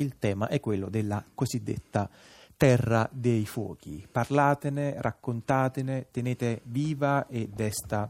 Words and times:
il 0.00 0.18
tema 0.18 0.48
è 0.48 0.60
quello 0.60 0.88
della 0.88 1.24
cosiddetta 1.34 2.08
terra 2.56 3.08
dei 3.12 3.46
fuochi. 3.46 4.06
Parlatene, 4.10 4.94
raccontatene, 4.98 6.06
tenete 6.10 6.60
viva 6.64 7.26
e 7.26 7.48
desta 7.48 8.08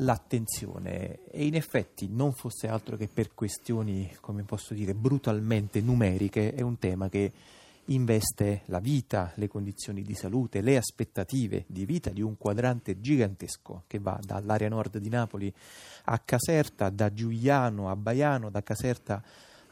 l'attenzione 0.00 1.24
e 1.30 1.44
in 1.44 1.54
effetti 1.54 2.08
non 2.08 2.32
fosse 2.32 2.68
altro 2.68 2.96
che 2.96 3.08
per 3.08 3.34
questioni, 3.34 4.14
come 4.20 4.42
posso 4.42 4.74
dire, 4.74 4.94
brutalmente 4.94 5.80
numeriche, 5.80 6.54
è 6.54 6.60
un 6.60 6.78
tema 6.78 7.08
che 7.08 7.32
investe 7.86 8.62
la 8.66 8.80
vita, 8.80 9.32
le 9.36 9.48
condizioni 9.48 10.02
di 10.02 10.14
salute, 10.14 10.60
le 10.60 10.76
aspettative 10.76 11.64
di 11.66 11.86
vita 11.86 12.10
di 12.10 12.20
un 12.20 12.36
quadrante 12.36 13.00
gigantesco 13.00 13.84
che 13.86 13.98
va 13.98 14.18
dall'area 14.22 14.68
nord 14.68 14.98
di 14.98 15.08
Napoli 15.08 15.52
a 16.04 16.18
Caserta, 16.18 16.90
da 16.90 17.12
Giuliano 17.12 17.90
a 17.90 17.96
Baiano, 17.96 18.50
da 18.50 18.62
Caserta 18.62 19.14
a 19.14 19.22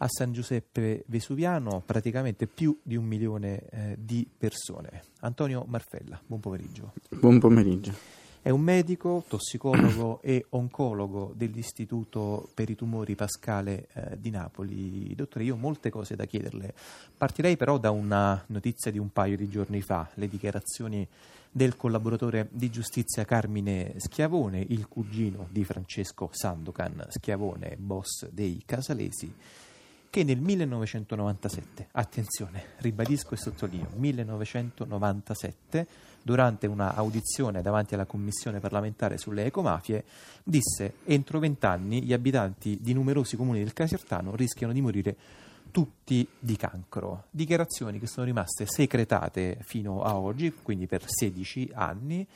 San 0.07 0.33
Giuseppe 0.33 1.05
Vesuviano, 1.07 1.83
praticamente 1.85 2.47
più 2.47 2.79
di 2.83 2.97
un 2.97 3.05
milione 3.05 3.63
eh, 3.71 3.97
di 3.99 4.29
persone. 4.37 5.03
Antonio 5.21 5.65
Marfella, 5.67 6.21
buon 6.27 6.41
pomeriggio. 6.41 6.93
Buon 7.09 7.39
pomeriggio. 7.39 7.93
È 8.47 8.51
un 8.51 8.61
medico, 8.61 9.25
tossicologo 9.27 10.21
e 10.23 10.47
oncologo 10.51 11.33
dell'Istituto 11.35 12.49
per 12.55 12.71
i 12.71 12.77
tumori 12.77 13.17
Pascale 13.17 13.89
eh, 13.93 14.21
di 14.21 14.31
Napoli. 14.31 15.13
Dottore, 15.17 15.43
io 15.43 15.55
ho 15.55 15.59
molte 15.59 15.91
cose 15.91 16.15
da 16.15 16.27
chiederle. 16.27 16.73
Partirei 17.17 17.57
però 17.57 17.77
da 17.79 17.91
una 17.91 18.41
notizia 18.47 18.93
di 18.93 18.99
un 18.99 19.11
paio 19.11 19.37
di 19.37 19.49
giorni 19.49 19.81
fa, 19.81 20.09
le 20.15 20.29
dichiarazioni 20.29 21.05
del 21.51 21.75
collaboratore 21.75 22.47
di 22.53 22.71
giustizia 22.71 23.25
Carmine 23.25 23.95
Schiavone, 23.97 24.65
il 24.69 24.87
cugino 24.87 25.49
di 25.51 25.65
Francesco 25.65 26.29
Sandokan 26.31 27.07
Schiavone, 27.09 27.77
boss 27.77 28.29
dei 28.29 28.63
Casalesi 28.65 29.35
che 30.17 30.25
nel 30.25 30.41
1997, 30.41 31.89
attenzione, 31.93 32.69
ribadisco 32.79 33.35
e 33.35 33.37
sottolineo, 33.37 33.91
1997, 33.97 35.87
durante 36.23 36.67
una 36.67 36.95
audizione 36.95 37.61
davanti 37.61 37.93
alla 37.93 38.07
Commissione 38.07 38.59
parlamentare 38.59 39.19
sulle 39.19 39.45
ecomafie, 39.45 40.05
disse 40.43 40.95
entro 41.05 41.39
vent'anni 41.39 42.03
gli 42.03 42.15
abitanti 42.15 42.79
di 42.81 42.95
numerosi 42.95 43.37
comuni 43.37 43.59
del 43.59 43.75
Casertano 43.75 44.35
rischiano 44.35 44.73
di 44.73 44.81
morire 44.81 45.17
tutti 45.71 46.27
di 46.39 46.57
cancro. 46.57 47.25
Dichiarazioni 47.31 47.99
che 47.99 48.07
sono 48.07 48.25
rimaste 48.25 48.65
secretate 48.65 49.59
fino 49.65 50.01
a 50.01 50.17
oggi, 50.17 50.51
quindi 50.63 50.87
per 50.87 51.03
16 51.05 51.73
anni, 51.75 52.27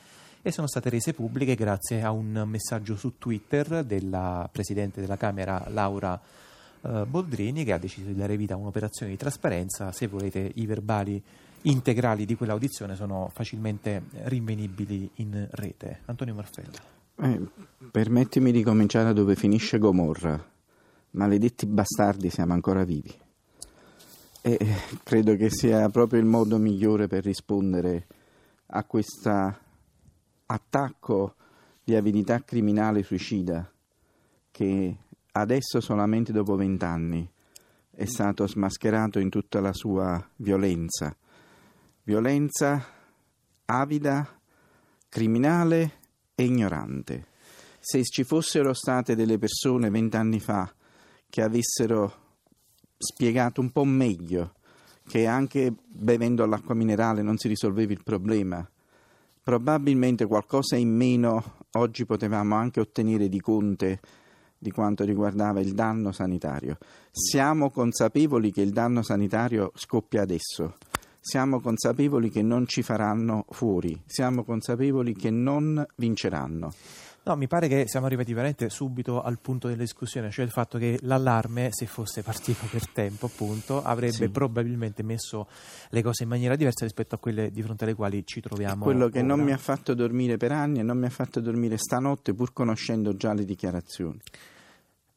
e 0.43 0.51
sono 0.51 0.67
state 0.67 0.91
rese 0.91 1.15
pubbliche 1.15 1.55
grazie 1.55 2.03
a 2.03 2.11
un 2.11 2.43
messaggio 2.45 2.95
su 2.95 3.17
Twitter 3.17 3.83
della 3.83 4.47
Presidente 4.51 5.01
della 5.01 5.17
Camera 5.17 5.65
Laura 5.69 6.21
eh, 6.81 7.05
Boldrini 7.07 7.63
che 7.63 7.73
ha 7.73 7.77
deciso 7.77 8.07
di 8.07 8.15
dare 8.15 8.37
vita 8.37 8.53
a 8.53 8.57
un'operazione 8.57 9.11
di 9.11 9.17
trasparenza. 9.17 9.91
Se 9.91 10.07
volete 10.07 10.51
i 10.55 10.65
verbali 10.65 11.21
integrali 11.63 12.25
di 12.25 12.35
quell'audizione 12.35 12.95
sono 12.95 13.29
facilmente 13.31 14.03
rinvenibili 14.23 15.09
in 15.15 15.47
rete. 15.51 16.01
Antonio 16.05 16.33
Marfella. 16.33 16.99
Eh, 17.15 17.41
permettimi 17.91 18.51
di 18.51 18.63
cominciare 18.63 19.05
da 19.05 19.13
dove 19.13 19.35
finisce 19.35 19.77
Gomorra. 19.77 20.43
Maledetti 21.11 21.65
bastardi, 21.65 22.29
siamo 22.29 22.53
ancora 22.53 22.83
vivi. 22.83 23.13
E 24.41 24.57
credo 25.03 25.35
che 25.35 25.51
sia 25.51 25.87
proprio 25.89 26.19
il 26.19 26.25
modo 26.25 26.57
migliore 26.57 27.07
per 27.07 27.23
rispondere 27.23 28.07
a 28.67 28.83
questo 28.85 29.57
attacco 30.47 31.35
di 31.83 31.95
avidità 31.95 32.43
criminale 32.43 33.03
suicida 33.03 33.69
che 34.49 34.95
adesso 35.33 35.79
solamente 35.79 36.31
dopo 36.31 36.55
vent'anni 36.55 37.29
è 37.91 38.05
stato 38.05 38.47
smascherato 38.47 39.19
in 39.19 39.29
tutta 39.29 39.59
la 39.59 39.73
sua 39.73 40.23
violenza. 40.37 41.15
Violenza 42.03 42.83
avida, 43.65 44.27
criminale 45.07 45.99
e 46.35 46.43
ignorante. 46.43 47.27
Se 47.79 48.03
ci 48.03 48.23
fossero 48.23 48.73
state 48.73 49.15
delle 49.15 49.37
persone 49.37 49.89
vent'anni 49.89 50.39
fa 50.39 50.73
che 51.29 51.41
avessero 51.41 52.13
spiegato 52.97 53.61
un 53.61 53.71
po' 53.71 53.85
meglio 53.85 54.53
che 55.07 55.25
anche 55.25 55.73
bevendo 55.85 56.45
l'acqua 56.45 56.75
minerale 56.75 57.21
non 57.21 57.37
si 57.37 57.47
risolveva 57.47 57.91
il 57.91 58.03
problema, 58.03 58.67
probabilmente 59.43 60.25
qualcosa 60.25 60.75
in 60.75 60.95
meno 60.95 61.57
oggi 61.71 62.05
potevamo 62.05 62.55
anche 62.55 62.79
ottenere 62.79 63.27
di 63.27 63.39
Conte 63.39 63.99
di 64.61 64.69
quanto 64.69 65.03
riguardava 65.03 65.59
il 65.59 65.73
danno 65.73 66.11
sanitario. 66.11 66.77
Siamo 67.09 67.71
consapevoli 67.71 68.51
che 68.51 68.61
il 68.61 68.69
danno 68.69 69.01
sanitario 69.01 69.71
scoppia 69.73 70.21
adesso. 70.21 70.75
Siamo 71.19 71.59
consapevoli 71.59 72.29
che 72.29 72.43
non 72.43 72.67
ci 72.67 72.83
faranno 72.83 73.45
fuori. 73.49 73.99
Siamo 74.05 74.43
consapevoli 74.43 75.15
che 75.15 75.31
non 75.31 75.83
vinceranno. 75.95 76.71
No, 77.23 77.35
mi 77.35 77.47
pare 77.47 77.67
che 77.67 77.83
siamo 77.87 78.07
arrivati 78.07 78.33
veramente 78.33 78.67
subito 78.69 79.21
al 79.21 79.37
punto 79.39 79.67
della 79.67 79.81
discussione, 79.81 80.31
cioè 80.31 80.43
il 80.43 80.49
fatto 80.49 80.79
che 80.79 80.97
l'allarme, 81.03 81.69
se 81.71 81.85
fosse 81.85 82.23
partito 82.23 82.65
per 82.65 82.87
tempo, 82.89 83.27
appunto, 83.27 83.83
avrebbe 83.83 84.13
sì. 84.13 84.29
probabilmente 84.29 85.03
messo 85.03 85.47
le 85.89 86.01
cose 86.01 86.23
in 86.23 86.29
maniera 86.29 86.55
diversa 86.55 86.83
rispetto 86.83 87.13
a 87.13 87.19
quelle 87.19 87.51
di 87.51 87.61
fronte 87.61 87.83
alle 87.83 87.93
quali 87.93 88.25
ci 88.25 88.41
troviamo. 88.41 88.81
È 88.81 88.83
quello 88.85 89.09
che 89.09 89.19
ora. 89.19 89.27
non 89.27 89.41
mi 89.41 89.51
ha 89.51 89.57
fatto 89.57 89.93
dormire 89.93 90.37
per 90.37 90.51
anni 90.51 90.79
e 90.79 90.83
non 90.83 90.97
mi 90.97 91.05
ha 91.05 91.11
fatto 91.11 91.39
dormire 91.39 91.77
stanotte, 91.77 92.33
pur 92.33 92.53
conoscendo 92.53 93.15
già 93.15 93.33
le 93.33 93.45
dichiarazioni. 93.45 94.19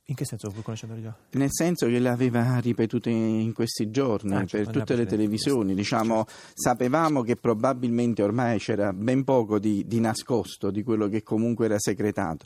In 0.08 0.14
che 0.14 0.26
senso, 0.26 0.50
pur 0.50 0.62
conoscendole 0.62 1.00
già? 1.00 1.14
Nel 1.30 1.48
senso 1.50 1.86
che 1.86 1.98
le 1.98 2.10
aveva 2.10 2.58
ripetute 2.58 3.08
in 3.08 3.54
questi 3.54 3.90
giorni 3.90 4.34
ah, 4.34 4.44
per 4.44 4.68
tutte 4.68 4.96
le 4.96 5.06
televisioni. 5.06 5.74
Diciamo, 5.74 6.26
sapevamo 6.52 7.22
che 7.22 7.36
probabilmente 7.36 8.22
ormai 8.22 8.58
c'era 8.58 8.92
ben 8.92 9.24
poco 9.24 9.58
di, 9.58 9.86
di, 9.86 10.00
nascosto 10.00 10.70
di 10.70 10.82
quello 10.82 11.08
che 11.08 11.22
comunque 11.22 11.64
era 11.64 11.78
segretato. 11.78 12.44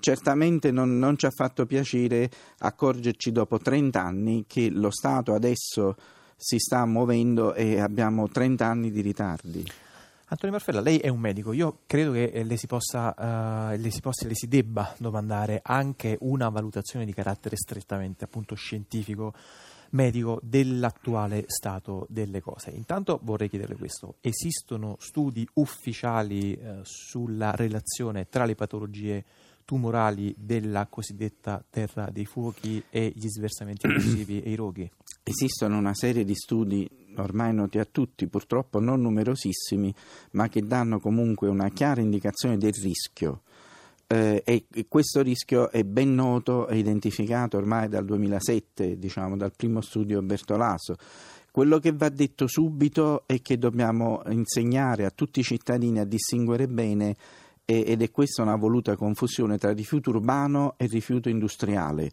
Certamente 0.00 0.70
non, 0.70 0.98
non 0.98 1.18
ci 1.18 1.26
ha 1.26 1.30
fatto 1.30 1.66
piacere 1.66 2.30
accorgerci 2.60 3.32
dopo 3.32 3.58
30 3.58 4.02
anni 4.02 4.44
che 4.46 4.70
lo 4.70 4.90
Stato 4.90 5.34
adesso 5.34 5.96
si 6.36 6.58
sta 6.58 6.86
muovendo 6.86 7.52
e 7.52 7.80
abbiamo 7.80 8.28
30 8.28 8.66
anni 8.66 8.90
di 8.90 9.02
ritardi. 9.02 9.64
Antonio 10.28 10.56
Marfella, 10.56 10.80
lei 10.80 10.98
è 10.98 11.08
un 11.08 11.20
medico, 11.20 11.52
io 11.52 11.80
credo 11.86 12.12
che 12.12 12.24
eh, 12.24 12.44
le 12.44 12.56
si, 12.56 12.66
possa, 12.66 13.14
uh, 13.72 13.78
le, 13.78 13.90
si 13.90 14.00
possa, 14.00 14.26
le 14.26 14.34
si 14.34 14.48
debba 14.48 14.94
domandare 14.98 15.60
anche 15.62 16.16
una 16.20 16.48
valutazione 16.48 17.04
di 17.04 17.12
carattere 17.12 17.56
strettamente 17.56 18.24
appunto 18.24 18.54
scientifico, 18.54 19.34
medico 19.90 20.40
dell'attuale 20.42 21.44
stato 21.46 22.06
delle 22.08 22.40
cose. 22.40 22.70
Intanto 22.70 23.20
vorrei 23.22 23.50
chiederle 23.50 23.76
questo, 23.76 24.16
esistono 24.22 24.96
studi 24.98 25.46
ufficiali 25.54 26.58
uh, 26.58 26.80
sulla 26.82 27.50
relazione 27.54 28.26
tra 28.30 28.46
le 28.46 28.54
patologie 28.54 29.24
tumorali 29.64 30.34
della 30.38 30.86
cosiddetta 30.86 31.62
terra 31.68 32.08
dei 32.10 32.26
fuochi 32.26 32.82
e 32.90 33.12
gli 33.14 33.28
sversamenti 33.28 33.86
abusivi 33.86 34.42
e 34.42 34.50
i 34.50 34.54
roghi? 34.54 34.90
Esistono 35.22 35.78
una 35.78 35.94
serie 35.94 36.24
di 36.24 36.34
studi 36.34 36.88
ormai 37.16 37.54
noti 37.54 37.78
a 37.78 37.84
tutti, 37.84 38.26
purtroppo 38.26 38.80
non 38.80 39.00
numerosissimi, 39.00 39.94
ma 40.32 40.48
che 40.48 40.62
danno 40.62 40.98
comunque 40.98 41.48
una 41.48 41.68
chiara 41.70 42.00
indicazione 42.00 42.56
del 42.56 42.72
rischio. 42.72 43.42
Eh, 44.06 44.42
e 44.44 44.86
questo 44.86 45.22
rischio 45.22 45.70
è 45.70 45.82
ben 45.82 46.14
noto 46.14 46.68
e 46.68 46.78
identificato 46.78 47.56
ormai 47.56 47.88
dal 47.88 48.04
2007, 48.04 48.98
diciamo, 48.98 49.36
dal 49.36 49.52
primo 49.56 49.80
studio 49.80 50.20
Bertolaso. 50.22 50.96
Quello 51.50 51.78
che 51.78 51.92
va 51.92 52.08
detto 52.08 52.46
subito 52.46 53.22
è 53.26 53.40
che 53.40 53.58
dobbiamo 53.58 54.22
insegnare 54.28 55.04
a 55.04 55.10
tutti 55.10 55.40
i 55.40 55.44
cittadini 55.44 56.00
a 56.00 56.04
distinguere 56.04 56.66
bene 56.66 57.14
ed 57.64 58.02
è 58.02 58.10
questa 58.10 58.42
una 58.42 58.56
voluta 58.56 58.96
confusione 58.96 59.56
tra 59.56 59.72
rifiuto 59.72 60.10
urbano 60.10 60.74
e 60.76 60.86
rifiuto 60.86 61.28
industriale. 61.28 62.10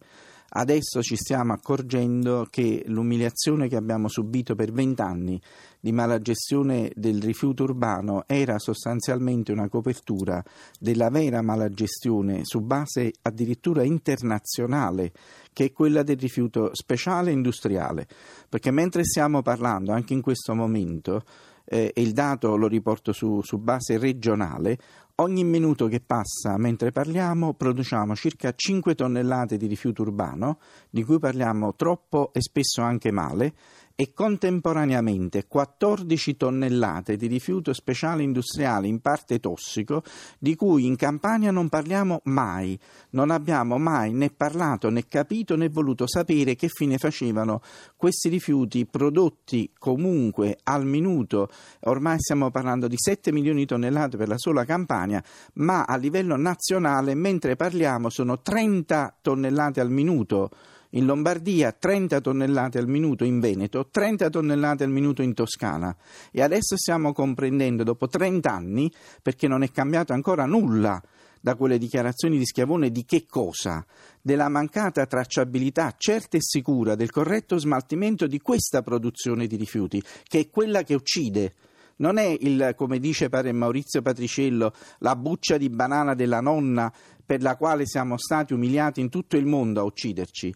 Adesso 0.54 1.02
ci 1.02 1.16
stiamo 1.16 1.54
accorgendo 1.54 2.46
che 2.50 2.84
l'umiliazione 2.88 3.70
che 3.70 3.78
abbiamo 3.78 4.10
subito 4.10 4.54
per 4.54 4.74
vent'anni 4.74 5.42
di 5.80 5.94
malagestione 5.94 6.92
del 6.94 7.22
rifiuto 7.22 7.64
urbano 7.64 8.26
era 8.28 8.60
sostanzialmente 8.60 9.54
una 9.54 9.70
copertura 9.70 10.44
della 10.78 11.10
vera 11.10 11.42
malagestione 11.42 12.42
su 12.44 12.60
base 12.60 13.14
addirittura 13.22 13.84
internazionale, 13.84 15.14
che 15.54 15.66
è 15.66 15.72
quella 15.72 16.04
del 16.04 16.18
rifiuto 16.18 16.72
speciale 16.74 17.32
industriale. 17.32 18.06
Perché 18.50 18.72
mentre 18.72 19.06
stiamo 19.06 19.42
parlando, 19.42 19.94
anche 19.94 20.14
in 20.14 20.22
questo 20.22 20.54
momento, 20.54 21.24
eh, 21.64 21.94
e 21.96 22.02
il 22.02 22.12
dato 22.12 22.58
lo 22.58 22.68
riporto 22.68 23.14
su, 23.14 23.42
su 23.42 23.58
base 23.58 23.98
regionale, 23.98 24.78
Ogni 25.22 25.44
minuto 25.44 25.86
che 25.86 26.00
passa 26.00 26.58
mentre 26.58 26.92
parliamo 26.92 27.54
produciamo 27.54 28.16
circa 28.16 28.56
5 28.56 28.96
tonnellate 28.96 29.56
di 29.56 29.68
rifiuto 29.68 30.02
urbano, 30.02 30.58
di 30.90 31.04
cui 31.04 31.20
parliamo 31.20 31.76
troppo 31.76 32.34
e 32.34 32.42
spesso 32.42 32.82
anche 32.82 33.12
male, 33.12 33.54
e 34.02 34.14
contemporaneamente 34.16 35.46
14 35.48 36.36
tonnellate 36.36 37.18
di 37.18 37.28
rifiuto 37.28 37.72
speciale 37.72 38.24
industriale 38.24 38.88
in 38.88 39.00
parte 39.00 39.40
tossico 39.40 40.02
di 40.40 40.56
cui 40.56 40.88
in 40.88 40.96
Campania 40.96 41.52
non 41.52 41.70
parliamo 41.70 42.22
mai, 42.24 42.80
non 43.12 43.30
abbiamo 43.30 43.78
mai 43.78 44.12
né 44.12 44.32
parlato 44.32 44.90
né 44.90 45.06
capito 45.08 45.56
né 45.56 45.70
voluto 45.70 46.08
sapere 46.08 46.56
che 46.56 46.68
fine 46.68 46.98
facevano 46.98 47.62
questi 47.96 48.30
rifiuti 48.30 48.88
prodotti 48.88 49.72
comunque 49.78 50.58
al 50.64 50.84
minuto, 50.84 51.52
ormai 51.82 52.18
stiamo 52.18 52.50
parlando 52.50 52.88
di 52.88 52.96
7 52.98 53.32
milioni 53.32 53.60
di 53.60 53.66
tonnellate 53.68 54.18
per 54.18 54.30
la 54.30 54.40
sola 54.40 54.66
Campania, 54.66 55.24
ma 55.58 55.84
a 55.84 55.96
livello 55.96 56.36
nazionale 56.36 57.14
mentre 57.14 57.56
parliamo 57.56 58.10
sono 58.10 58.42
30 58.42 59.18
tonnellate 59.22 59.80
al 59.80 59.92
minuto 59.92 60.50
in 60.92 61.06
Lombardia 61.06 61.72
30 61.72 62.22
tonnellate 62.22 62.78
al 62.78 62.88
minuto 62.88 63.24
in 63.24 63.40
Veneto, 63.40 63.88
30 63.90 64.30
tonnellate 64.30 64.84
al 64.84 64.90
minuto 64.90 65.22
in 65.22 65.34
Toscana 65.34 65.96
e 66.32 66.42
adesso 66.42 66.76
stiamo 66.78 67.14
comprendendo 67.14 67.84
dopo 67.84 68.08
30 68.08 68.52
anni, 68.52 68.92
perché 69.22 69.48
non 69.48 69.64
è 69.64 69.72
cambiato 69.72 70.14
ancora 70.14 70.46
nulla 70.46 71.02
da 71.40 71.56
quelle 71.56 71.78
dichiarazioni 71.78 72.38
di 72.38 72.46
Schiavone 72.46 72.92
di 72.92 73.04
che 73.04 73.26
cosa? 73.28 73.86
Della 74.22 74.48
mancata 74.48 75.06
tracciabilità 75.06 75.96
certa 75.98 76.38
e 76.38 76.42
sicura 76.42 76.96
del 76.96 77.10
corretto 77.10 77.58
smaltimento 77.58 78.28
di 78.28 78.40
questa 78.40 78.82
produzione 78.82 79.48
di 79.48 79.56
rifiuti, 79.56 80.02
che 80.24 80.40
è 80.40 80.50
quella 80.50 80.84
che 80.84 80.94
uccide 80.94 81.54
non 82.02 82.18
è 82.18 82.36
il, 82.40 82.74
come 82.76 83.00
dice 83.00 83.30
pare 83.30 83.52
Maurizio 83.52 84.02
Patriciello, 84.02 84.74
la 85.00 85.16
buccia 85.16 85.58
di 85.58 85.70
banana 85.70 86.16
della 86.16 86.42
nonna 86.42 86.92
per 87.24 87.42
la 87.42 87.56
quale 87.56 87.86
siamo 87.86 88.18
stati 88.18 88.54
umiliati 88.54 89.00
in 89.00 89.10
tutto 89.10 89.38
il 89.38 89.46
mondo 89.46 89.82
a 89.82 89.84
ucciderci. 89.84 90.54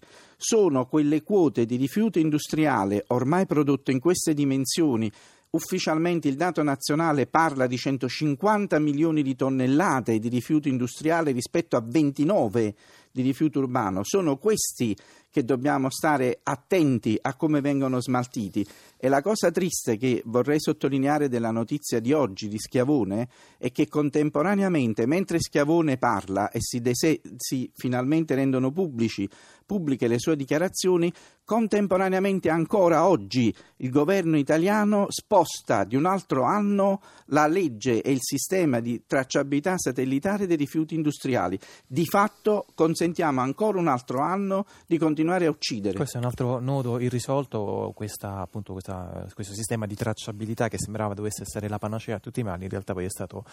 Sono 0.47 0.85
quelle 0.85 1.23
quote 1.23 1.65
di 1.65 1.75
rifiuto 1.75 2.19
industriale 2.19 3.05
ormai 3.07 3.47
prodotto 3.47 3.89
in 3.89 3.99
queste 3.99 4.35
dimensioni 4.35 5.11
Ufficialmente 5.55 6.27
il 6.27 6.35
dato 6.35 6.61
nazionale 6.63 7.27
parla 7.27 7.65
di 7.65 7.77
150 7.77 8.77
milioni 8.77 9.23
di 9.23 9.37
tonnellate 9.37 10.19
di 10.19 10.27
rifiuto 10.27 10.67
industriale 10.67 11.31
rispetto 11.31 11.77
a 11.77 11.83
29 11.83 12.75
di 13.09 13.21
rifiuto 13.21 13.59
urbano. 13.59 14.01
Sono 14.03 14.35
questi 14.35 14.93
che 15.35 15.43
dobbiamo 15.43 15.89
stare 15.89 16.39
attenti 16.43 17.19
a 17.21 17.35
come 17.35 17.59
vengono 17.59 17.99
smaltiti. 17.99 18.65
E 18.97 19.09
la 19.09 19.21
cosa 19.21 19.51
triste 19.51 19.97
che 19.97 20.21
vorrei 20.27 20.61
sottolineare 20.61 21.27
della 21.27 21.51
notizia 21.51 21.99
di 21.99 22.13
oggi 22.13 22.47
di 22.47 22.57
Schiavone 22.57 23.27
è 23.57 23.69
che 23.73 23.89
contemporaneamente, 23.89 25.05
mentre 25.05 25.41
Schiavone 25.41 25.97
parla 25.97 26.49
e 26.51 26.61
si, 26.61 26.79
dese- 26.79 27.19
si 27.35 27.69
finalmente 27.75 28.33
rendono 28.33 28.71
pubblici, 28.71 29.29
pubbliche 29.65 30.07
le 30.07 30.19
sue 30.19 30.37
dichiarazioni, 30.37 31.11
contemporaneamente 31.43 32.49
ancora 32.49 33.07
oggi 33.07 33.53
il 33.77 33.89
governo 33.89 34.37
italiano 34.37 35.07
sposta 35.09 35.83
di 35.83 35.95
un 35.95 36.05
altro 36.05 36.43
anno 36.43 37.01
la 37.27 37.45
legge 37.45 38.01
e 38.01 38.11
il 38.11 38.19
sistema 38.21 38.79
di 38.79 39.03
tracciabilità 39.05 39.77
satellitare 39.77 40.47
dei 40.47 40.57
rifiuti 40.57 40.95
industriali. 40.95 41.59
Di 41.85 42.05
fatto 42.05 42.65
consentiamo 42.73 43.41
ancora 43.41 43.79
un 43.79 43.87
altro 43.87 44.21
anno 44.21 44.65
di 44.87 44.97
continuare 44.97 45.23
continuare 45.25 45.45
a 45.45 45.49
uccidere. 45.49 45.97
Questo 45.97 46.17
è 46.17 46.19
un 46.19 46.25
altro 46.25 46.59
nodo 46.59 46.99
irrisolto, 46.99 47.91
questa, 47.95 48.39
appunto, 48.39 48.73
questa, 48.73 49.25
questo 49.33 49.53
sistema 49.53 49.85
di 49.85 49.95
tracciabilità 49.95 50.69
che 50.69 50.77
sembrava 50.77 51.13
dovesse 51.13 51.43
essere 51.43 51.67
la 51.67 51.79
panacea 51.79 52.17
a 52.17 52.19
tutti 52.19 52.41
i 52.41 52.43
mali, 52.43 52.63
in 52.63 52.69
realtà 52.69 52.93
poi 52.93 53.05
è 53.05 53.09
stato 53.09 53.43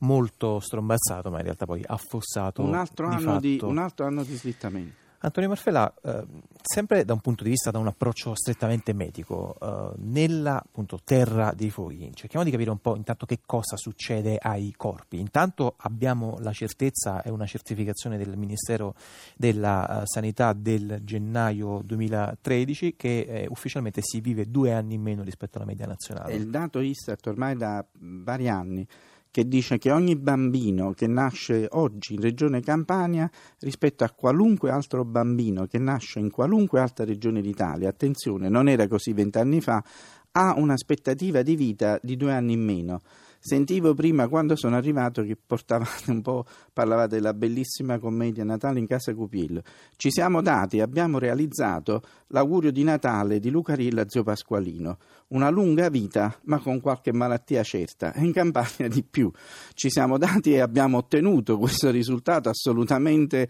molto 0.00 0.60
strombazzato, 0.60 1.30
ma 1.30 1.38
in 1.38 1.44
realtà 1.44 1.66
poi 1.66 1.82
affossato. 1.86 2.62
Un 2.62 2.74
altro, 2.74 3.08
di 3.08 3.14
anno, 3.14 3.40
di, 3.40 3.58
un 3.62 3.78
altro 3.78 4.06
anno 4.06 4.24
di 4.24 4.34
slittamento. 4.34 5.06
Antonio 5.20 5.48
Marfella, 5.48 5.92
eh, 6.02 6.24
sempre 6.62 7.04
da 7.04 7.12
un 7.12 7.20
punto 7.20 7.42
di 7.42 7.50
vista, 7.50 7.72
da 7.72 7.78
un 7.78 7.88
approccio 7.88 8.36
strettamente 8.36 8.92
medico, 8.92 9.56
eh, 9.60 9.94
nella 9.98 10.56
appunto, 10.56 11.00
terra 11.02 11.52
dei 11.56 11.70
fuochi, 11.70 12.10
cerchiamo 12.14 12.44
di 12.44 12.52
capire 12.52 12.70
un 12.70 12.78
po' 12.78 12.94
intanto 12.94 13.26
che 13.26 13.40
cosa 13.44 13.76
succede 13.76 14.38
ai 14.40 14.72
corpi. 14.76 15.18
Intanto 15.18 15.74
abbiamo 15.78 16.36
la 16.40 16.52
certezza 16.52 17.22
e 17.22 17.30
una 17.30 17.46
certificazione 17.46 18.16
del 18.16 18.36
Ministero 18.36 18.94
della 19.36 20.02
uh, 20.02 20.02
Sanità 20.04 20.52
del 20.52 21.00
gennaio 21.02 21.82
2013 21.84 22.94
che 22.96 23.20
eh, 23.20 23.46
ufficialmente 23.48 24.00
si 24.02 24.20
vive 24.20 24.48
due 24.48 24.72
anni 24.72 24.94
in 24.94 25.02
meno 25.02 25.22
rispetto 25.22 25.58
alla 25.58 25.66
media 25.66 25.86
nazionale. 25.86 26.32
È 26.32 26.36
il 26.36 26.48
dato 26.48 26.78
Istat 26.80 27.26
ormai 27.26 27.56
da 27.56 27.84
vari 27.98 28.48
anni 28.48 28.86
che 29.30 29.46
dice 29.46 29.78
che 29.78 29.90
ogni 29.90 30.16
bambino 30.16 30.92
che 30.92 31.06
nasce 31.06 31.66
oggi 31.70 32.14
in 32.14 32.20
regione 32.20 32.60
Campania 32.60 33.30
rispetto 33.60 34.04
a 34.04 34.10
qualunque 34.10 34.70
altro 34.70 35.04
bambino 35.04 35.66
che 35.66 35.78
nasce 35.78 36.18
in 36.18 36.30
qualunque 36.30 36.80
altra 36.80 37.04
regione 37.04 37.40
d'Italia, 37.40 37.88
attenzione, 37.88 38.48
non 38.48 38.68
era 38.68 38.86
così 38.86 39.12
vent'anni 39.12 39.60
fa, 39.60 39.82
ha 40.32 40.54
un'aspettativa 40.56 41.42
di 41.42 41.56
vita 41.56 41.98
di 42.02 42.16
due 42.16 42.32
anni 42.32 42.52
in 42.52 42.64
meno. 42.64 43.00
Sentivo 43.40 43.94
prima 43.94 44.26
quando 44.28 44.56
sono 44.56 44.76
arrivato 44.76 45.22
che 45.22 45.36
portavate 45.36 46.10
un 46.10 46.22
po', 46.22 46.44
parlavate 46.72 47.16
della 47.16 47.34
bellissima 47.34 47.98
commedia 47.98 48.44
Natale 48.44 48.80
in 48.80 48.86
casa 48.86 49.14
Cupiello. 49.14 49.62
Ci 49.96 50.10
siamo 50.10 50.42
dati, 50.42 50.80
abbiamo 50.80 51.18
realizzato 51.18 52.02
l'augurio 52.28 52.72
di 52.72 52.82
Natale 52.82 53.38
di 53.38 53.50
Luca 53.50 53.74
Rilla 53.74 54.08
zio 54.08 54.22
Pasqualino. 54.24 54.98
Una 55.28 55.50
lunga 55.50 55.88
vita, 55.88 56.36
ma 56.44 56.58
con 56.58 56.80
qualche 56.80 57.12
malattia 57.12 57.62
certa. 57.62 58.12
E 58.12 58.24
in 58.24 58.32
Campania 58.32 58.88
di 58.88 59.04
più. 59.04 59.30
Ci 59.72 59.88
siamo 59.88 60.18
dati 60.18 60.54
e 60.54 60.60
abbiamo 60.60 60.98
ottenuto 60.98 61.58
questo 61.58 61.90
risultato 61.90 62.48
assolutamente 62.48 63.48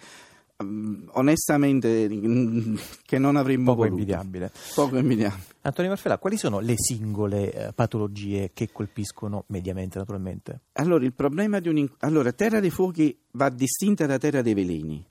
onestamente 0.61 2.09
mm, 2.09 2.77
che 3.05 3.19
non 3.19 3.37
avremmo 3.37 3.75
poco 3.75 3.85
voluto. 3.85 4.01
invidiabile. 4.01 4.51
Poco 4.75 4.97
invidiabile. 4.97 5.43
Antonio 5.63 5.91
Marfella, 5.91 6.19
quali 6.19 6.37
sono 6.37 6.59
le 6.59 6.75
singole 6.77 7.53
eh, 7.53 7.73
patologie 7.73 8.51
che 8.53 8.71
colpiscono 8.73 9.45
mediamente 9.49 9.99
naturalmente? 9.99 10.61
Allora, 10.73 11.05
il 11.05 11.13
problema 11.13 11.61
di 11.61 11.69
un 11.69 11.89
allora, 12.01 12.33
Terra 12.33 12.59
dei 12.59 12.71
Fuochi 12.71 13.17
va 13.33 13.49
distinta 13.51 14.07
da 14.07 14.19
Terra 14.19 14.43
dei 14.43 14.55
Veleni. 14.55 15.05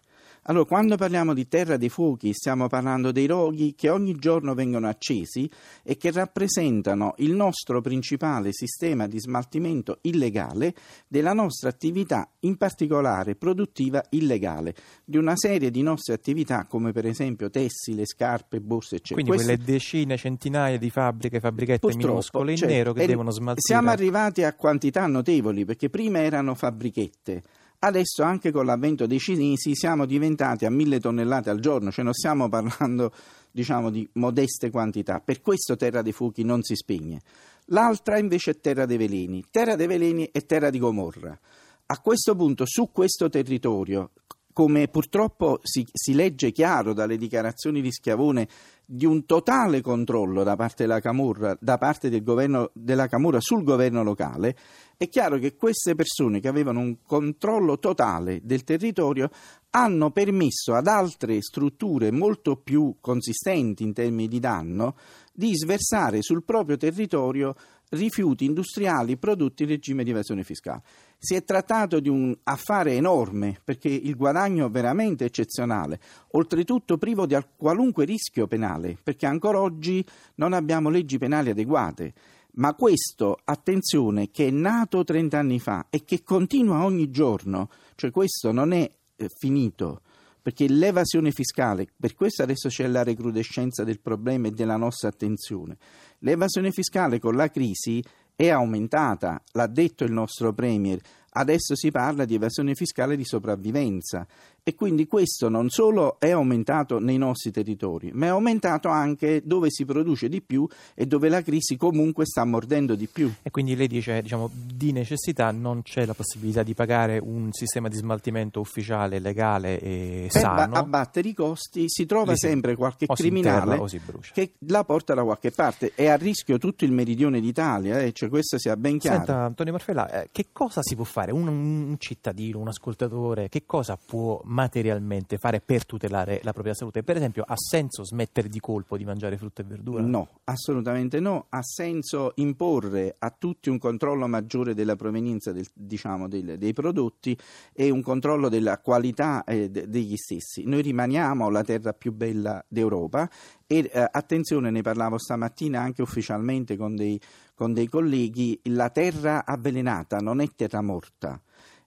Allora, 0.49 0.63
quando 0.63 0.95
parliamo 0.95 1.33
di 1.33 1.49
terra 1.49 1.75
dei 1.75 1.89
fuochi, 1.89 2.31
stiamo 2.31 2.67
parlando 2.67 3.11
dei 3.11 3.25
roghi 3.25 3.75
che 3.75 3.89
ogni 3.89 4.15
giorno 4.15 4.53
vengono 4.53 4.87
accesi 4.87 5.49
e 5.83 5.97
che 5.97 6.09
rappresentano 6.09 7.15
il 7.17 7.33
nostro 7.33 7.81
principale 7.81 8.53
sistema 8.53 9.07
di 9.07 9.19
smaltimento 9.19 9.99
illegale 10.03 10.73
della 11.05 11.33
nostra 11.33 11.67
attività, 11.67 12.29
in 12.41 12.55
particolare 12.55 13.35
produttiva 13.35 14.01
illegale, 14.11 14.73
di 15.03 15.17
una 15.17 15.35
serie 15.35 15.69
di 15.69 15.81
nostre 15.81 16.13
attività 16.13 16.65
come 16.65 16.93
per 16.93 17.05
esempio 17.05 17.49
tessile, 17.49 18.05
scarpe, 18.05 18.61
borse, 18.61 18.95
eccetera. 18.95 19.27
Quindi 19.27 19.43
quelle 19.43 19.61
decine, 19.61 20.15
centinaia 20.15 20.77
di 20.77 20.89
fabbriche, 20.89 21.41
fabbrichette 21.41 21.93
minuscole 21.93 22.51
in 22.51 22.57
cioè, 22.57 22.69
nero 22.69 22.93
che 22.93 23.05
devono 23.05 23.31
smaltire. 23.31 23.65
Siamo 23.65 23.89
arrivati 23.89 24.43
a 24.43 24.53
quantità 24.53 25.05
notevoli 25.07 25.65
perché 25.65 25.89
prima 25.89 26.19
erano 26.19 26.55
fabbrichette 26.55 27.43
Adesso 27.79 28.23
anche 28.23 28.51
con 28.51 28.65
l'avvento 28.65 29.05
dei 29.05 29.19
cinesi 29.19 29.75
siamo 29.75 30.05
diventati 30.05 30.65
a 30.65 30.71
mille 30.71 30.99
tonnellate 30.99 31.51
al 31.51 31.59
giorno, 31.59 31.91
cioè 31.91 32.03
non 32.03 32.13
stiamo 32.13 32.49
parlando 32.49 33.13
diciamo, 33.51 33.91
di 33.91 34.07
modeste 34.13 34.71
quantità, 34.71 35.19
per 35.19 35.41
questo 35.41 35.75
Terra 35.75 36.01
dei 36.01 36.11
Fuochi 36.11 36.43
non 36.43 36.63
si 36.63 36.75
spegne. 36.75 37.21
L'altra 37.65 38.17
invece 38.17 38.51
è 38.51 38.59
Terra 38.59 38.85
dei 38.85 38.97
Veleni, 38.97 39.43
Terra 39.51 39.75
dei 39.75 39.85
Veleni 39.85 40.29
è 40.31 40.43
Terra 40.45 40.71
di 40.71 40.79
Gomorra. 40.79 41.37
A 41.85 41.99
questo 41.99 42.35
punto 42.35 42.65
su 42.65 42.89
questo 42.91 43.29
territorio, 43.29 44.11
come 44.57 44.87
purtroppo 44.87 45.59
si, 45.61 45.85
si 45.93 46.15
legge 46.15 46.51
chiaro 46.51 46.93
dalle 46.93 47.15
dichiarazioni 47.15 47.79
di 47.79 47.91
Schiavone, 47.91 48.47
di 48.83 49.05
un 49.05 49.23
totale 49.27 49.81
controllo 49.81 50.41
da 50.41 50.55
parte 50.55 50.87
della 50.87 50.99
Camorra, 50.99 51.55
da 51.59 51.77
parte 51.77 52.09
del 52.09 52.23
governo, 52.23 52.71
della 52.73 53.05
Camorra 53.05 53.39
sul 53.39 53.61
governo 53.63 54.01
locale, 54.01 54.57
è 54.97 55.07
chiaro 55.09 55.37
che 55.37 55.55
queste 55.55 55.93
persone 55.93 56.39
che 56.39 56.47
avevano 56.47 56.79
un 56.79 57.03
controllo 57.03 57.77
totale 57.77 58.39
del 58.41 58.63
territorio 58.63 59.29
hanno 59.69 60.09
permesso 60.09 60.73
ad 60.73 60.87
altre 60.87 61.39
strutture 61.39 62.09
molto 62.09 62.55
più 62.55 62.95
consistenti 62.99 63.83
in 63.83 63.93
termini 63.93 64.27
di 64.27 64.39
danno 64.39 64.95
di 65.31 65.55
sversare 65.55 66.23
sul 66.23 66.43
proprio 66.43 66.77
territorio 66.77 67.53
rifiuti 67.89 68.45
industriali 68.45 69.17
prodotti 69.17 69.61
in 69.61 69.69
regime 69.69 70.03
di 70.03 70.09
evasione 70.09 70.43
fiscale. 70.43 70.81
Si 71.19 71.33
è 71.33 71.43
trattato 71.43 71.99
di 71.99 72.09
un 72.09 72.35
affare 72.43 72.93
enorme 72.93 73.59
perché 73.63 73.89
il 73.89 74.15
guadagno 74.15 74.69
veramente 74.69 75.25
eccezionale, 75.25 75.99
oltretutto 76.31 76.97
privo 76.97 77.25
di 77.25 77.35
qualunque 77.55 78.05
rischio 78.05 78.45
penale, 78.45 78.97
perché 79.01 79.25
ancora 79.25 79.59
oggi 79.59 80.05
non 80.35 80.53
abbiamo 80.53 80.89
leggi 80.89 81.17
penali 81.17 81.49
adeguate. 81.49 82.13
Ma 82.57 82.73
questo, 82.73 83.37
attenzione, 83.43 84.29
che 84.31 84.47
è 84.47 84.51
nato 84.51 85.03
30 85.03 85.37
anni 85.37 85.59
fa 85.59 85.87
e 85.89 86.03
che 86.05 86.23
continua 86.23 86.83
ogni 86.83 87.09
giorno, 87.09 87.69
cioè 87.95 88.09
questo 88.11 88.51
non 88.51 88.71
è 88.71 88.89
eh, 89.15 89.29
finito, 89.35 90.01
perché 90.41 90.67
l'evasione 90.67 91.31
fiscale, 91.31 91.87
per 91.99 92.15
questo 92.15 92.41
adesso 92.41 92.69
c'è 92.69 92.87
la 92.87 93.03
recrudescenza 93.03 93.83
del 93.83 93.99
problema 93.99 94.47
e 94.47 94.51
della 94.51 94.77
nostra 94.77 95.09
attenzione, 95.09 95.77
l'evasione 96.19 96.71
fiscale 96.71 97.19
con 97.19 97.35
la 97.35 97.49
crisi 97.49 98.03
è 98.37 98.49
aumentata, 98.49 99.41
l'ha 99.53 99.65
detto 99.65 100.03
il 100.03 100.11
nostro 100.11 100.53
Premier, 100.53 101.01
adesso 101.37 101.75
si 101.75 101.91
parla 101.91 102.25
di 102.25 102.35
evasione 102.35 102.73
fiscale 102.75 103.15
di 103.15 103.25
sopravvivenza 103.25 104.25
E 104.67 104.75
quindi 104.75 105.07
questo 105.07 105.47
non 105.47 105.69
solo 105.69 106.17
è 106.19 106.31
aumentato 106.31 106.99
nei 106.99 107.17
nostri 107.17 107.51
territori, 107.51 108.11
ma 108.13 108.25
è 108.25 108.29
aumentato 108.29 108.89
anche 108.89 109.41
dove 109.45 109.69
si 109.69 109.85
produce 109.85 110.27
di 110.27 110.41
più 110.41 110.67
e 110.93 111.05
dove 111.05 111.29
la 111.29 111.41
crisi 111.41 111.77
comunque 111.77 112.25
sta 112.25 112.43
mordendo 112.43 112.93
di 112.95 113.07
più. 113.07 113.31
E 113.43 113.49
quindi 113.49 113.77
lei 113.77 113.87
dice, 113.87 114.21
diciamo, 114.21 114.49
di 114.53 114.91
necessità 114.91 115.51
non 115.51 115.83
c'è 115.83 116.05
la 116.05 116.13
possibilità 116.13 116.63
di 116.63 116.73
pagare 116.73 117.17
un 117.17 117.53
sistema 117.53 117.87
di 117.87 117.95
smaltimento 117.95 118.59
ufficiale, 118.59 119.19
legale 119.19 119.79
e 119.79 120.27
per 120.29 120.41
sano. 120.41 120.67
ba- 120.67 120.79
abbattere 120.79 121.29
i 121.29 121.33
costi 121.33 121.85
si 121.87 122.05
trova 122.05 122.35
si- 122.35 122.47
sempre 122.47 122.75
qualche 122.75 123.05
criminale 123.05 123.77
brucia. 123.77 124.33
che 124.33 124.55
la 124.67 124.83
porta 124.83 125.13
da 125.13 125.23
qualche 125.23 125.51
parte. 125.51 125.93
È 125.95 126.07
a 126.07 126.17
rischio 126.17 126.57
tutto 126.57 126.83
il 126.83 126.91
meridione 126.91 127.39
d'Italia, 127.39 128.01
eh, 128.01 128.11
cioè 128.11 128.27
questo 128.27 128.59
sia 128.59 128.75
ben 128.75 128.97
chiaro. 128.97 129.17
Senta, 129.19 129.43
Antonio 129.45 129.71
Marfella, 129.71 130.23
eh, 130.23 130.29
che 130.29 130.47
cosa 130.51 130.81
si 130.83 130.93
può 130.93 131.05
fare? 131.05 131.26
Un, 131.31 131.47
un 131.47 131.95
cittadino, 131.97 132.59
un 132.59 132.67
ascoltatore, 132.67 133.49
che 133.49 133.65
cosa 133.65 133.97
può 133.97 134.41
materialmente 134.45 135.37
fare 135.37 135.59
per 135.61 135.85
tutelare 135.85 136.39
la 136.43 136.53
propria 136.53 136.73
salute? 136.73 137.03
Per 137.03 137.15
esempio, 137.15 137.43
ha 137.47 137.55
senso 137.55 138.03
smettere 138.03 138.47
di 138.49 138.59
colpo 138.59 138.97
di 138.97 139.05
mangiare 139.05 139.37
frutta 139.37 139.61
e 139.61 139.65
verdura? 139.65 140.01
No, 140.01 140.27
assolutamente 140.45 141.19
no. 141.19 141.45
Ha 141.49 141.61
senso 141.61 142.31
imporre 142.35 143.15
a 143.19 143.29
tutti 143.37 143.69
un 143.69 143.77
controllo 143.77 144.27
maggiore 144.27 144.73
della 144.73 144.95
provenienza 144.95 145.51
del- 145.51 145.67
diciamo, 145.73 146.27
del- 146.27 146.57
dei 146.57 146.73
prodotti 146.73 147.37
e 147.73 147.89
un 147.89 148.01
controllo 148.01 148.49
della 148.49 148.77
qualità 148.79 149.43
eh, 149.43 149.69
de- 149.69 149.87
degli 149.87 150.15
stessi. 150.15 150.63
Noi 150.65 150.81
rimaniamo 150.81 151.49
la 151.49 151.63
terra 151.63 151.93
più 151.93 152.11
bella 152.13 152.63
d'Europa 152.67 153.29
e 153.65 153.89
eh, 153.91 154.07
attenzione, 154.11 154.69
ne 154.71 154.81
parlavo 154.81 155.17
stamattina 155.17 155.81
anche 155.81 156.01
ufficialmente 156.01 156.77
con 156.77 156.95
dei, 156.95 157.19
con 157.57 157.73
dei 157.73 157.87
colleghi, 157.87 158.59
la 158.65 158.91
terra 158.91 159.43
avvelenata 159.43 160.19
non 160.19 160.41
è 160.41 160.47
terra 160.55 160.83
morta. 160.83 161.41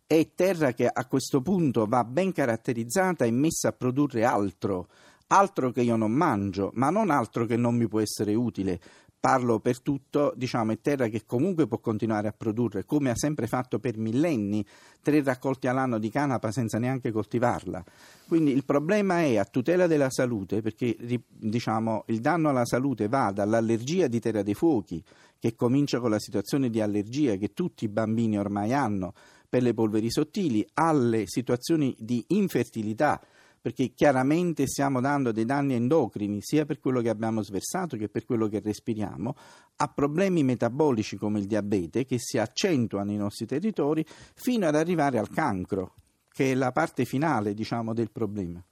È 0.05 0.31
terra 0.35 0.73
che 0.73 0.89
a 0.89 1.07
questo 1.07 1.41
punto 1.43 1.87
va 1.87 2.03
ben 2.03 2.33
caratterizzata 2.33 3.25
e 3.25 3.31
messa 3.31 3.69
a 3.69 3.73
produrre 3.73 4.25
altro, 4.25 4.89
altro 5.29 5.71
che 5.71 5.83
io 5.83 5.95
non 5.95 6.11
mangio, 6.11 6.73
ma 6.75 6.91
non 6.91 7.09
altro 7.09 7.47
che 7.47 7.57
non 7.57 7.77
mi 7.77 7.87
può 7.87 8.01
essere 8.01 8.35
utile. 8.35 8.81
Parlo 9.21 9.59
per 9.59 9.83
tutto, 9.83 10.33
diciamo, 10.35 10.73
è 10.73 10.81
terra 10.81 11.09
che 11.09 11.27
comunque 11.27 11.67
può 11.67 11.77
continuare 11.77 12.29
a 12.29 12.33
produrre, 12.33 12.87
come 12.87 13.11
ha 13.11 13.15
sempre 13.15 13.47
fatto 13.47 13.79
per 13.79 13.99
millenni, 13.99 14.65
tre 15.03 15.23
raccolti 15.23 15.67
all'anno 15.67 15.99
di 15.99 16.09
canapa 16.09 16.51
senza 16.51 16.79
neanche 16.79 17.13
coltivarla. 17.13 17.85
Quindi 18.27 18.53
il 18.53 18.65
problema 18.65 19.21
è 19.21 19.37
a 19.37 19.45
tutela 19.45 19.87
della 19.87 20.09
salute, 20.09 20.63
perché 20.63 20.97
diciamo, 21.29 22.05
il 22.07 22.21
danno 22.21 22.49
alla 22.49 22.65
salute 22.65 23.09
va 23.09 23.31
dall'allergia 23.31 24.07
di 24.07 24.21
terra 24.21 24.43
dei 24.43 24.55
fuochi, 24.55 25.05
che 25.39 25.55
comincia 25.55 26.01
con 26.01 26.09
la 26.09 26.19
situazione 26.19 26.71
di 26.71 26.81
allergia 26.81 27.37
che 27.37 27.53
tutti 27.53 27.85
i 27.85 27.89
bambini 27.89 28.39
ormai 28.39 28.73
hanno 28.73 29.13
per 29.47 29.63
le 29.63 29.75
polveri 29.75 30.11
sottili, 30.11 30.67
alle 30.75 31.25
situazioni 31.27 31.95
di 31.99 32.25
infertilità, 32.29 33.21
perché 33.61 33.93
chiaramente 33.95 34.67
stiamo 34.67 35.01
dando 35.01 35.33
dei 35.33 35.45
danni 35.45 35.75
endocrini 35.75 36.39
sia 36.41 36.65
per 36.65 36.81
quello 36.81 37.01
che 37.01 37.11
abbiamo 37.11 37.43
sversato 37.43 37.97
che 37.97 38.09
per 38.09 38.25
quello 38.25 38.49
che 38.49 38.61
respiriamo, 38.61 39.35
a 39.77 39.89
problemi 39.89 40.43
metabolici 40.43 41.17
come 41.17 41.41
il 41.41 41.47
diabete 41.47 42.05
che 42.05 42.17
si 42.19 42.39
accentua 42.39 43.05
nei 43.05 43.17
nostri 43.17 43.47
territori 43.47 44.05
fino 44.07 44.67
ad 44.67 44.75
arrivare 44.75 45.19
al 45.19 45.29
cancro, 45.29 45.95
che 46.33 46.53
è 46.53 46.55
la 46.55 46.73
parte 46.73 47.05
finale, 47.05 47.55
diciamo, 47.55 47.93
del 47.93 48.11
problema. 48.11 48.65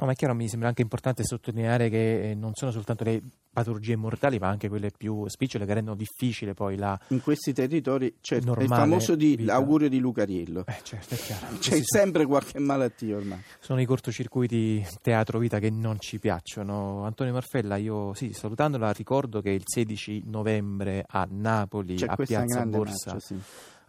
No, 0.00 0.06
ma 0.06 0.12
è 0.12 0.14
chiaro, 0.14 0.34
mi 0.34 0.48
sembra 0.48 0.68
anche 0.68 0.80
importante 0.80 1.24
sottolineare 1.24 1.90
che 1.90 2.30
eh, 2.30 2.34
non 2.34 2.52
sono 2.54 2.70
soltanto 2.70 3.04
le 3.04 3.20
patologie 3.52 3.96
mortali, 3.96 4.38
ma 4.38 4.48
anche 4.48 4.70
quelle 4.70 4.90
più 4.96 5.28
spicciole 5.28 5.66
che 5.66 5.74
rendono 5.74 5.94
difficile 5.94 6.54
poi 6.54 6.76
la... 6.76 6.98
In 7.08 7.20
questi 7.20 7.52
territori 7.52 8.16
c'è 8.22 8.36
il 8.36 8.44
Normale 8.46 8.68
famoso 8.80 9.14
di- 9.14 9.36
vita. 9.36 9.52
l'augurio 9.52 9.90
di 9.90 9.98
Lucariello. 9.98 10.64
Eh, 10.66 10.78
certo, 10.82 11.14
è 11.14 11.18
chiaro. 11.18 11.58
C'è 11.58 11.82
sempre 11.82 12.24
qualche 12.24 12.58
malattia 12.58 13.16
ormai. 13.16 13.42
Sono 13.58 13.82
i 13.82 13.84
cortocircuiti 13.84 14.86
teatro-vita 15.02 15.58
che 15.58 15.68
non 15.68 16.00
ci 16.00 16.18
piacciono. 16.18 17.04
Antonio 17.04 17.34
Marfella, 17.34 17.76
io 17.76 18.14
sì, 18.14 18.32
salutandola 18.32 18.92
ricordo 18.92 19.42
che 19.42 19.50
il 19.50 19.64
16 19.66 20.22
novembre 20.28 21.04
a 21.06 21.28
Napoli, 21.30 21.96
C'è 21.96 22.06
a 22.08 22.16
Piazza 22.16 22.64
Borsa, 22.64 23.12
marcia, 23.12 23.18
sì. 23.18 23.38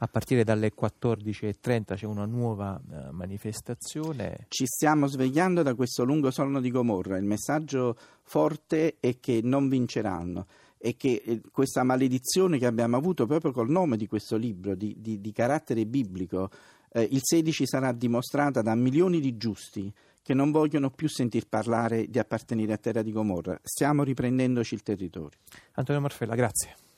A 0.04 0.08
partire 0.08 0.44
dalle 0.44 0.74
14.30 0.74 1.96
c'è 1.96 2.06
una 2.06 2.26
nuova 2.26 2.80
eh, 2.80 3.12
manifestazione. 3.12 4.46
Ci 4.48 4.66
stiamo 4.66 5.06
svegliando 5.06 5.62
da 5.62 5.76
questo 5.76 6.04
lungo 6.04 6.32
sonno 6.32 6.60
di 6.60 6.72
Gomorra. 6.72 7.18
Il 7.18 7.24
messaggio 7.24 7.96
forte 8.24 8.98
è 9.00 9.20
che 9.20 9.42
non 9.44 9.70
vinceranno 9.70 10.48
e 10.80 10.96
che 10.96 11.22
eh, 11.24 11.42
questa 11.52 11.84
maledizione 11.84 12.58
che 12.58 12.66
abbiamo 12.66 12.98
avuto 12.98 13.28
proprio 13.28 13.52
col 13.52 13.70
nome 13.70 13.96
di 13.96 14.08
questo 14.08 14.38
libro 14.38 14.74
di, 14.74 14.96
di- 14.98 15.22
di 15.22 15.32
carattere 15.32 15.86
biblico, 15.86 16.50
eh, 16.92 17.08
il 17.12 17.20
16 17.22 17.68
sarà 17.68 17.92
dimostrata 17.92 18.64
da 18.64 18.74
milioni 18.74 19.20
di 19.20 19.38
giusti 19.38 19.94
che 20.24 20.34
non 20.34 20.50
vogliono 20.50 20.90
più 20.90 21.10
sentir 21.10 21.48
parlare 21.48 22.08
di 22.08 22.18
appartenere 22.18 22.74
a 22.74 22.78
terra 22.78 23.04
di 23.04 23.12
Gomorra. 23.12 23.60
Stiamo 23.62 24.02
riprendendoci 24.02 24.74
il 24.74 24.82
territorio. 24.82 25.38
Antonio 25.74 26.02
Marfella, 26.02 26.34
grazie. 26.34 26.90